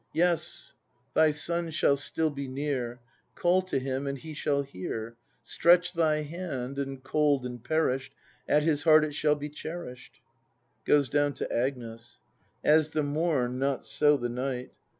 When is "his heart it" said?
8.63-9.13